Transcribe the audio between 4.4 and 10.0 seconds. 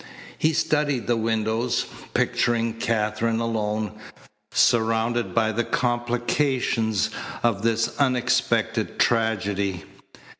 surrounded by the complications of this unexpected tragedy.